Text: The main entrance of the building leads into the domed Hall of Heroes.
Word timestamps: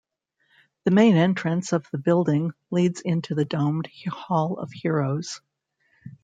The 0.85 0.89
main 0.89 1.15
entrance 1.15 1.73
of 1.73 1.87
the 1.91 1.99
building 1.99 2.53
leads 2.71 3.01
into 3.01 3.35
the 3.35 3.45
domed 3.45 3.87
Hall 4.07 4.57
of 4.57 4.71
Heroes. 4.71 5.41